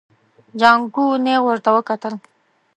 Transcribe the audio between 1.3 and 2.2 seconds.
ورته وکتل.